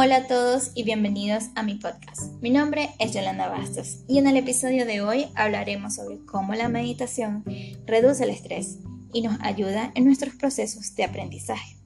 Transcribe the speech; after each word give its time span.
Hola 0.00 0.18
a 0.18 0.26
todos 0.28 0.70
y 0.76 0.84
bienvenidos 0.84 1.46
a 1.56 1.64
mi 1.64 1.74
podcast. 1.74 2.30
Mi 2.40 2.50
nombre 2.50 2.90
es 3.00 3.12
Yolanda 3.14 3.48
Bastos 3.48 4.04
y 4.06 4.18
en 4.18 4.28
el 4.28 4.36
episodio 4.36 4.86
de 4.86 5.00
hoy 5.00 5.26
hablaremos 5.34 5.96
sobre 5.96 6.24
cómo 6.24 6.54
la 6.54 6.68
meditación 6.68 7.42
reduce 7.84 8.22
el 8.22 8.30
estrés 8.30 8.78
y 9.12 9.22
nos 9.22 9.40
ayuda 9.40 9.90
en 9.96 10.04
nuestros 10.04 10.36
procesos 10.36 10.94
de 10.94 11.02
aprendizaje. 11.02 11.78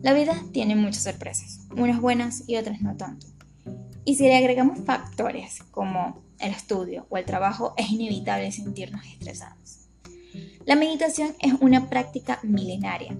La 0.00 0.14
vida 0.14 0.42
tiene 0.54 0.74
muchas 0.74 1.02
sorpresas, 1.02 1.66
unas 1.76 2.00
buenas 2.00 2.44
y 2.46 2.56
otras 2.56 2.80
no 2.80 2.96
tanto. 2.96 3.26
Y 4.06 4.14
si 4.14 4.22
le 4.22 4.38
agregamos 4.38 4.78
factores 4.86 5.58
como 5.70 6.22
el 6.38 6.52
estudio 6.52 7.06
o 7.10 7.18
el 7.18 7.26
trabajo, 7.26 7.74
es 7.76 7.90
inevitable 7.90 8.50
sentirnos 8.52 9.04
estresados. 9.04 9.90
La 10.64 10.76
meditación 10.76 11.34
es 11.40 11.52
una 11.60 11.90
práctica 11.90 12.40
milenaria 12.42 13.14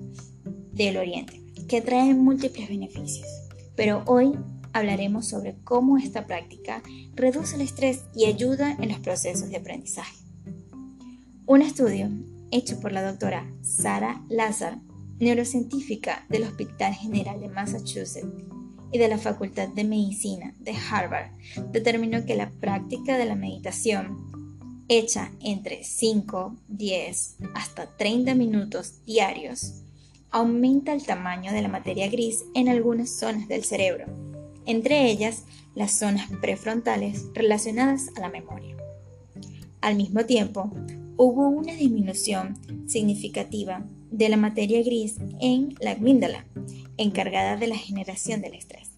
del 0.73 0.97
Oriente 0.97 1.43
que 1.69 1.83
trae 1.83 2.15
múltiples 2.15 2.71
beneficios, 2.71 3.27
pero 3.79 4.03
hoy 4.07 4.37
hablaremos 4.73 5.29
sobre 5.29 5.55
cómo 5.63 5.99
esta 5.99 6.27
práctica 6.27 6.83
reduce 7.15 7.55
el 7.55 7.63
estrés 7.63 8.07
y 8.13 8.25
ayuda 8.25 8.77
en 8.81 8.89
los 8.89 8.99
procesos 8.99 9.51
de 9.51 9.57
aprendizaje. 9.57 10.17
Un 11.47 11.63
estudio 11.63 12.11
hecho 12.51 12.81
por 12.81 12.91
la 12.91 13.09
doctora 13.09 13.49
Sarah 13.63 14.21
Lazar, 14.29 14.81
neurocientífica 15.21 16.27
del 16.29 16.43
Hospital 16.43 16.93
General 16.93 17.41
de 17.41 17.51
Massachusetts 17.51 18.27
y 18.91 18.99
de 18.99 19.07
la 19.07 19.17
Facultad 19.17 19.69
de 19.69 19.85
Medicina 19.85 20.57
de 20.59 20.75
Harvard, 20.91 21.31
determinó 21.71 22.27
que 22.27 22.35
la 22.35 22.51
práctica 22.51 23.17
de 23.17 23.27
la 23.27 23.37
meditación 23.37 24.85
hecha 24.89 25.31
entre 25.39 25.85
5, 25.85 26.57
10 26.67 27.37
hasta 27.55 27.97
30 27.97 28.35
minutos 28.35 29.05
diarios 29.05 29.85
aumenta 30.31 30.93
el 30.93 31.05
tamaño 31.05 31.53
de 31.53 31.63
la 31.63 31.69
materia 31.69 32.09
gris 32.09 32.45
en 32.55 32.69
algunas 32.69 33.11
zonas 33.11 33.49
del 33.49 33.65
cerebro, 33.65 34.07
entre 34.67 35.11
ellas 35.11 35.45
las 35.75 35.99
zonas 35.99 36.29
prefrontales 36.41 37.27
relacionadas 37.35 38.11
a 38.17 38.21
la 38.21 38.29
memoria. 38.29 38.77
Al 39.81 39.97
mismo 39.97 40.25
tiempo, 40.27 40.71
hubo 41.17 41.49
una 41.49 41.75
disminución 41.75 42.59
significativa 42.87 43.85
de 44.11 44.29
la 44.29 44.37
materia 44.37 44.83
gris 44.83 45.17
en 45.41 45.75
la 45.81 45.93
amígdala, 45.93 46.47
encargada 46.97 47.57
de 47.57 47.69
la 47.69 47.77
generación 47.77 48.41
del 48.41 48.55
estrés. 48.55 48.93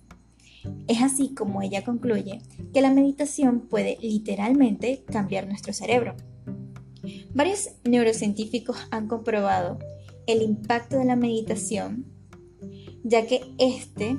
Es 0.89 1.03
así 1.03 1.35
como 1.35 1.63
ella 1.63 1.85
concluye 1.85 2.41
que 2.73 2.81
la 2.81 2.91
meditación 2.91 3.61
puede 3.61 3.97
literalmente 4.01 5.05
cambiar 5.11 5.47
nuestro 5.47 5.73
cerebro. 5.73 6.15
Varios 7.33 7.71
neurocientíficos 7.85 8.77
han 8.91 9.09
comprobado 9.09 9.79
el 10.33 10.43
impacto 10.43 10.99
de 10.99 11.05
la 11.05 11.17
meditación, 11.17 12.07
ya 13.05 13.27
que 13.27 13.43
éste 13.59 14.17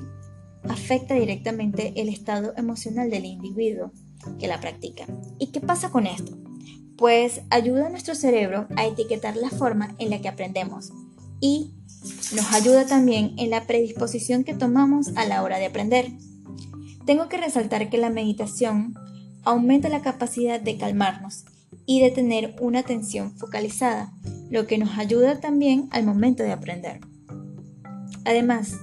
afecta 0.68 1.14
directamente 1.14 1.92
el 1.96 2.08
estado 2.08 2.52
emocional 2.56 3.10
del 3.10 3.24
individuo 3.24 3.92
que 4.38 4.48
la 4.48 4.60
practica. 4.60 5.06
¿Y 5.38 5.48
qué 5.48 5.60
pasa 5.60 5.90
con 5.90 6.06
esto? 6.06 6.36
Pues 6.96 7.42
ayuda 7.50 7.86
a 7.86 7.90
nuestro 7.90 8.14
cerebro 8.14 8.66
a 8.76 8.86
etiquetar 8.86 9.36
la 9.36 9.50
forma 9.50 9.94
en 9.98 10.10
la 10.10 10.20
que 10.20 10.28
aprendemos 10.28 10.92
y 11.40 11.74
nos 12.34 12.52
ayuda 12.52 12.86
también 12.86 13.34
en 13.38 13.50
la 13.50 13.66
predisposición 13.66 14.44
que 14.44 14.54
tomamos 14.54 15.08
a 15.16 15.24
la 15.24 15.42
hora 15.42 15.58
de 15.58 15.66
aprender. 15.66 16.08
Tengo 17.06 17.28
que 17.28 17.36
resaltar 17.36 17.90
que 17.90 17.98
la 17.98 18.10
meditación 18.10 18.94
aumenta 19.44 19.88
la 19.88 20.02
capacidad 20.02 20.60
de 20.60 20.76
calmarnos 20.76 21.44
y 21.84 22.00
de 22.00 22.10
tener 22.10 22.54
una 22.60 22.80
atención 22.80 23.32
focalizada, 23.36 24.12
lo 24.52 24.66
que 24.66 24.76
nos 24.76 24.98
ayuda 24.98 25.40
también 25.40 25.88
al 25.90 26.04
momento 26.04 26.42
de 26.42 26.52
aprender. 26.52 27.00
Además, 28.26 28.76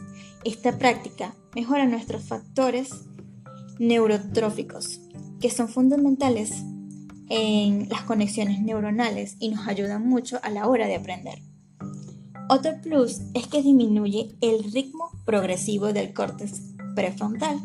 esta 0.44 0.80
práctica 0.80 1.36
mejora 1.56 1.86
nuestros 1.86 2.24
factores 2.24 2.90
neurotróficos, 3.78 5.00
que 5.40 5.52
son 5.52 5.70
fundamentales 5.70 6.64
en 7.30 7.88
las 7.88 8.02
conexiones 8.02 8.60
neuronales 8.62 9.38
y 9.40 9.50
nos 9.50 9.68
ayudan 9.68 10.08
mucho 10.08 10.40
a 10.42 10.50
la 10.50 10.68
hora 10.68 10.88
de 10.88 10.96
aprender. 10.96 11.40
Otro 12.50 12.82
plus 12.82 13.22
es 13.36 13.46
que 13.46 13.62
disminuye 13.62 14.36
el 14.42 14.72
ritmo 14.74 15.12
progresivo 15.24 15.94
del 15.94 16.14
córtex 16.14 16.74
prefrontal, 16.96 17.60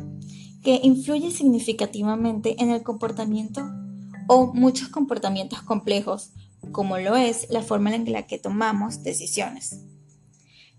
que 0.63 0.79
influye 0.83 1.31
significativamente 1.31 2.63
en 2.63 2.69
el 2.69 2.83
comportamiento 2.83 3.63
o 4.29 4.53
muchos 4.53 4.89
comportamientos 4.89 5.63
complejos, 5.63 6.33
como 6.73 6.99
lo 6.99 7.17
es 7.17 7.49
la 7.51 7.63
forma 7.63 7.95
en 7.95 8.11
la 8.13 8.27
que 8.27 8.39
tomamos 8.39 9.03
decisiones. 9.03 9.81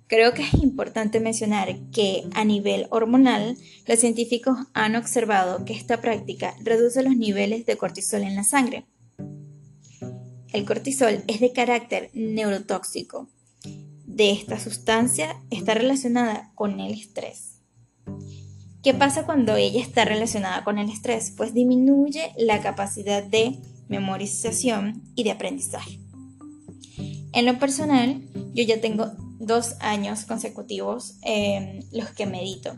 Creo 0.08 0.34
que 0.34 0.44
es 0.44 0.54
importante 0.54 1.20
mencionar 1.20 1.76
que 1.92 2.28
a 2.36 2.46
nivel 2.46 2.86
hormonal, 2.92 3.58
los 3.88 4.00
científicos 4.00 4.58
han 4.74 4.96
observado 4.96 5.66
que 5.66 5.74
esta 5.74 6.00
práctica 6.00 6.56
reduce 6.62 7.02
los 7.02 7.16
niveles 7.16 7.66
de 7.66 7.76
cortisol 7.76 8.22
en 8.22 8.36
la 8.36 8.44
sangre. 8.44 8.86
El 10.54 10.64
cortisol 10.66 11.24
es 11.28 11.40
de 11.40 11.52
carácter 11.54 12.12
neurotóxico. 12.14 13.30
De 14.06 14.32
esta 14.32 14.60
sustancia 14.60 15.42
está 15.50 15.74
relacionada 15.74 16.52
con 16.54 16.80
el 16.80 16.94
estrés. 16.94 17.56
¿Qué 18.84 18.94
pasa 18.94 19.26
cuando 19.26 19.56
ella 19.56 19.82
está 19.82 20.06
relacionada 20.06 20.64
con 20.64 20.78
el 20.78 20.92
estrés? 20.92 21.34
Pues 21.36 21.56
disminuye 21.56 22.32
la 22.38 22.62
capacidad 22.62 23.24
de 23.24 23.60
memorización 23.88 25.04
y 25.16 25.24
de 25.24 25.32
aprendizaje. 25.32 26.00
En 27.34 27.46
lo 27.46 27.60
personal, 27.60 28.22
yo 28.54 28.64
ya 28.64 28.80
tengo 28.80 29.12
dos 29.40 29.76
años 29.80 30.26
consecutivos 30.26 31.16
en 31.22 31.86
los 31.92 32.10
que 32.12 32.26
medito 32.26 32.76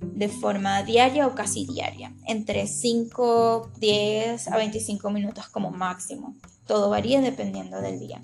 de 0.00 0.28
forma 0.28 0.82
diaria 0.82 1.26
o 1.26 1.34
casi 1.34 1.66
diaria, 1.66 2.12
entre 2.26 2.66
5, 2.66 3.72
10 3.78 4.48
a 4.48 4.56
25 4.56 5.10
minutos 5.10 5.48
como 5.48 5.70
máximo. 5.70 6.36
Todo 6.66 6.90
varía 6.90 7.20
dependiendo 7.20 7.80
del 7.80 7.98
día. 7.98 8.22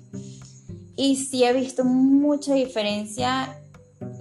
Y 0.95 1.15
sí 1.15 1.43
he 1.43 1.53
visto 1.53 1.83
mucha 1.83 2.53
diferencia 2.53 3.61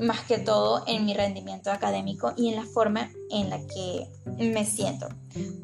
más 0.00 0.20
que 0.20 0.38
todo 0.38 0.84
en 0.86 1.06
mi 1.06 1.14
rendimiento 1.14 1.70
académico 1.70 2.32
y 2.36 2.48
en 2.48 2.56
la 2.56 2.64
forma 2.64 3.10
en 3.30 3.50
la 3.50 3.58
que 3.66 4.06
me 4.38 4.64
siento. 4.64 5.08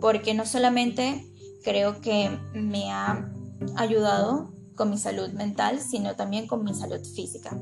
Porque 0.01 0.35
no 0.35 0.47
solamente 0.47 1.25
creo 1.65 2.01
que 2.01 2.31
me 2.53 2.93
ha 2.93 3.29
ayudado 3.77 4.53
con 4.77 4.91
mi 4.91 4.99
salud 4.99 5.31
mental, 5.31 5.81
sino 5.81 6.15
también 6.15 6.47
con 6.47 6.63
mi 6.63 6.75
salud 6.75 7.01
física. 7.15 7.59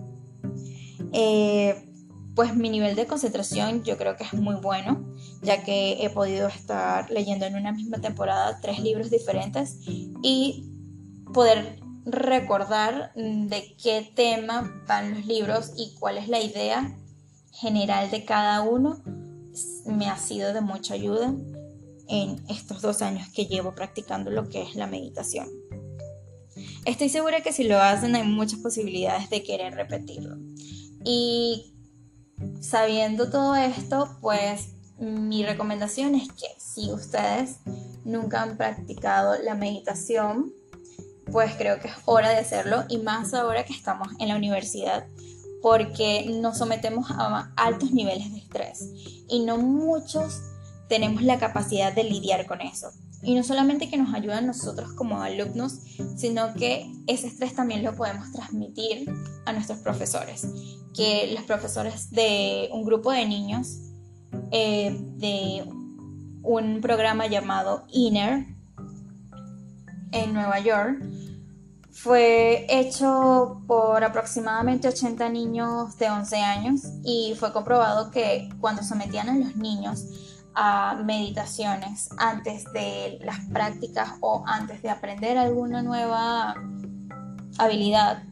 Eh, 1.13 1.89
pues 2.35 2.57
mi 2.57 2.71
nivel 2.71 2.97
de 2.97 3.07
concentración 3.07 3.83
yo 3.85 3.99
creo 3.99 4.17
que 4.17 4.25
es 4.25 4.33
muy 4.33 4.57
bueno, 4.57 5.05
ya 5.43 5.63
que 5.63 6.05
he 6.05 6.11
podido 6.11 6.49
estar 6.49 7.11
leyendo 7.11 7.45
en 7.47 7.57
una 7.57 7.73
misma 7.73 7.99
temporada 8.01 8.59
tres 8.61 8.81
libros 8.81 9.11
diferentes 9.11 9.79
y 10.23 10.71
poder 11.33 11.79
recordar 12.05 13.13
de 13.15 13.77
qué 13.83 14.11
tema 14.15 14.83
van 14.89 15.15
los 15.15 15.27
libros 15.27 15.73
y 15.77 15.95
cuál 15.99 16.19
es 16.19 16.29
la 16.29 16.41
idea 16.41 16.99
general 17.53 18.11
de 18.11 18.25
cada 18.25 18.63
uno 18.63 19.03
me 19.87 20.09
ha 20.09 20.17
sido 20.17 20.53
de 20.53 20.63
mucha 20.63 20.95
ayuda 20.95 21.35
en 22.13 22.45
estos 22.51 22.83
dos 22.83 23.01
años 23.01 23.27
que 23.31 23.47
llevo 23.47 23.75
practicando 23.75 24.31
lo 24.31 24.51
que 24.51 24.61
es 24.61 24.77
la 24.77 24.87
meditación. 24.87 25.49
Estoy 26.85 27.09
segura 27.09 27.41
que 27.41 27.55
si 27.55 27.65
lo 27.65 27.81
hacen 27.81 28.15
hay 28.15 28.25
muchas 28.25 28.61
posibilidades 28.61 29.31
de 29.31 29.43
querer 29.43 29.73
repetirlo. 29.73 30.37
Y 31.05 31.73
sabiendo 32.61 33.31
todo 33.31 33.57
esto, 33.57 34.19
pues 34.21 34.75
mi 34.99 35.43
recomendación 35.43 36.15
es 36.15 36.29
que 36.29 36.49
si 36.59 36.93
ustedes 36.93 37.57
nunca 38.05 38.43
han 38.43 38.59
practicado 38.59 39.43
la 39.43 39.55
meditación, 39.55 40.53
pues 41.31 41.55
creo 41.57 41.81
que 41.81 41.89
es 41.89 41.95
hora 42.05 42.29
de 42.29 42.37
hacerlo 42.37 42.85
y 42.91 42.99
más 42.99 43.33
ahora 43.33 43.65
que 43.65 43.73
estamos 43.73 44.09
en 44.19 44.29
la 44.29 44.37
universidad 44.37 45.07
porque 45.63 46.27
nos 46.41 46.59
sometemos 46.59 47.11
a 47.11 47.53
altos 47.57 47.93
niveles 47.93 48.33
de 48.33 48.39
estrés 48.39 48.91
y 49.29 49.45
no 49.45 49.57
muchos 49.57 50.43
tenemos 50.93 51.23
la 51.23 51.39
capacidad 51.39 51.91
de 51.91 52.05
lidiar 52.05 52.45
con 52.45 52.61
eso. 52.61 52.91
Y 53.23 53.35
no 53.35 53.43
solamente 53.43 53.89
que 53.89 53.97
nos 53.97 54.13
ayuda 54.13 54.39
a 54.39 54.41
nosotros 54.43 54.93
como 54.93 55.23
alumnos, 55.23 55.79
sino 56.19 56.53
que 56.53 56.93
ese 57.07 57.29
estrés 57.29 57.55
también 57.55 57.83
lo 57.83 57.97
podemos 57.97 58.31
transmitir 58.31 59.11
a 59.47 59.55
nuestros 59.55 59.79
profesores. 59.79 60.47
Que 60.95 61.33
los 61.35 61.45
profesores 61.45 62.11
de 62.11 62.69
un 62.73 62.85
grupo 62.85 63.11
de 63.11 63.25
niños 63.25 63.79
eh, 64.51 64.95
de 65.17 65.65
un 66.43 66.83
programa 66.83 67.27
llamado 67.27 67.87
INNER 67.91 68.49
en 70.11 70.35
Nueva 70.35 70.61
York 70.61 71.03
fue 71.91 72.67
hecho 72.69 73.63
por 73.67 74.05
aproximadamente 74.05 74.89
80 74.89 75.31
niños 75.31 75.97
de 75.97 76.11
11 76.11 76.37
años 76.37 76.83
y 77.03 77.35
fue 77.39 77.51
comprobado 77.51 78.11
que 78.11 78.51
cuando 78.61 78.83
sometían 78.83 79.31
a 79.31 79.39
los 79.39 79.57
niños 79.57 80.05
a 80.55 80.95
meditaciones 81.05 82.11
antes 82.19 82.65
de 82.73 83.19
las 83.23 83.41
prácticas 83.53 84.11
o 84.21 84.43
antes 84.47 84.83
de 84.83 84.91
aprender 84.91 85.39
alguna 85.39 85.83
nueva 85.83 86.55
habilidad, 87.59 88.23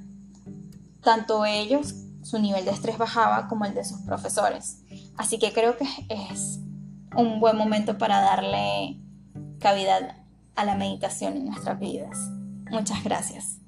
tanto 1.02 1.44
ellos, 1.44 1.94
su 2.22 2.38
nivel 2.38 2.64
de 2.64 2.72
estrés 2.72 2.98
bajaba 2.98 3.48
como 3.48 3.64
el 3.64 3.74
de 3.74 3.84
sus 3.84 4.00
profesores. 4.02 4.82
Así 5.16 5.38
que 5.38 5.52
creo 5.52 5.76
que 5.76 5.86
es 6.08 6.60
un 7.16 7.40
buen 7.40 7.56
momento 7.56 7.98
para 7.98 8.20
darle 8.20 9.00
cavidad 9.58 10.16
a 10.54 10.64
la 10.64 10.74
meditación 10.74 11.36
en 11.36 11.46
nuestras 11.46 11.78
vidas. 11.78 12.18
Muchas 12.70 13.02
gracias. 13.02 13.58